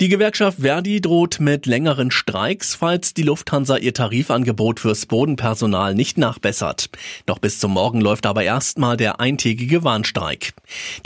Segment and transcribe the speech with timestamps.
[0.00, 6.18] Die Gewerkschaft Verdi droht mit längeren Streiks, falls die Lufthansa ihr Tarifangebot fürs Bodenpersonal nicht
[6.18, 6.88] nachbessert.
[7.28, 10.54] Noch bis zum Morgen läuft aber erstmal der eintägige Warnstreik.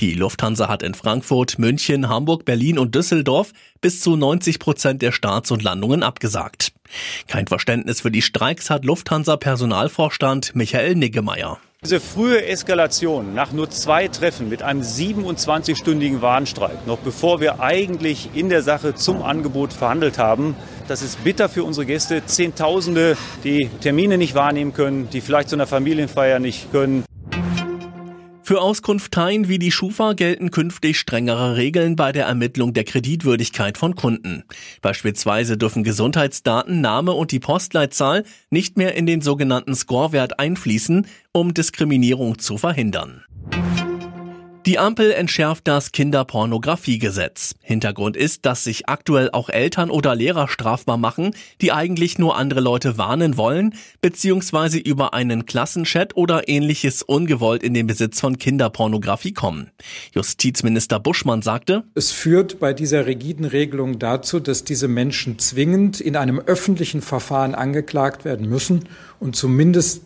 [0.01, 3.53] Die Lufthansa hat in Frankfurt, München, Hamburg, Berlin und Düsseldorf
[3.83, 6.73] bis zu 90 Prozent der Starts und Landungen abgesagt.
[7.27, 11.59] Kein Verständnis für die Streiks hat Lufthansa-Personalvorstand Michael Niggemeier.
[11.87, 18.31] Diese frühe Eskalation nach nur zwei Treffen mit einem 27-stündigen Warnstreik, noch bevor wir eigentlich
[18.35, 20.57] in der Sache zum Angebot verhandelt haben,
[20.89, 22.27] das ist bitter für unsere Gäste.
[22.27, 27.05] Zehntausende, die Termine nicht wahrnehmen können, die vielleicht zu einer Familienfeier nicht können.
[28.47, 33.97] Für Auskunfteien wie die Schufa gelten künftig strengere Regeln bei der Ermittlung der Kreditwürdigkeit von
[33.97, 34.45] Kunden.
[34.83, 41.55] Beispielsweise dürfen Gesundheitsdaten, Name und die Postleitzahl nicht mehr in den sogenannten Scorewert einfließen, um
[41.55, 43.25] Diskriminierung zu verhindern.
[44.67, 47.55] Die Ampel entschärft das Kinderpornografiegesetz.
[47.63, 52.59] Hintergrund ist, dass sich aktuell auch Eltern oder Lehrer strafbar machen, die eigentlich nur andere
[52.59, 59.33] Leute warnen wollen, beziehungsweise über einen Klassenchat oder ähnliches ungewollt in den Besitz von Kinderpornografie
[59.33, 59.71] kommen.
[60.13, 66.17] Justizminister Buschmann sagte, Es führt bei dieser rigiden Regelung dazu, dass diese Menschen zwingend in
[66.17, 68.89] einem öffentlichen Verfahren angeklagt werden müssen
[69.21, 70.05] und zumindest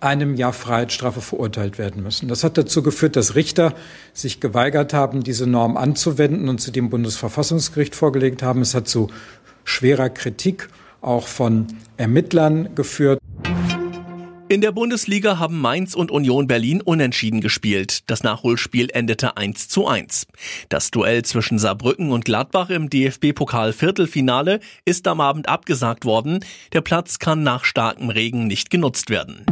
[0.00, 2.28] einem Jahr Freiheitsstrafe verurteilt werden müssen.
[2.28, 3.74] Das hat dazu geführt, dass Richter
[4.12, 8.62] sich geweigert haben, diese Norm anzuwenden und sie dem Bundesverfassungsgericht vorgelegt haben.
[8.62, 9.08] Es hat zu
[9.64, 10.68] schwerer Kritik
[11.00, 13.19] auch von Ermittlern geführt.
[14.50, 18.10] In der Bundesliga haben Mainz und Union Berlin unentschieden gespielt.
[18.10, 20.26] Das Nachholspiel endete 1 zu 1.
[20.68, 26.44] Das Duell zwischen Saarbrücken und Gladbach im DFB-Pokal Viertelfinale ist am Abend abgesagt worden.
[26.72, 29.46] Der Platz kann nach starkem Regen nicht genutzt werden.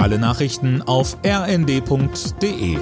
[0.00, 2.78] Alle Nachrichten auf rnd.de